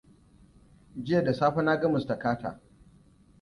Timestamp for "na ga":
1.61-1.89